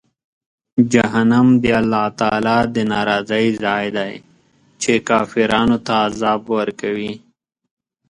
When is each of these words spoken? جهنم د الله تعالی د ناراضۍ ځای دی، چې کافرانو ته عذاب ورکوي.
جهنم 0.93 1.47
د 1.61 1.65
الله 1.79 2.05
تعالی 2.19 2.57
د 2.75 2.77
ناراضۍ 2.91 3.47
ځای 3.63 3.85
دی، 3.97 4.13
چې 4.81 4.91
کافرانو 5.09 5.77
ته 5.85 5.93
عذاب 6.07 6.41
ورکوي. 6.57 7.13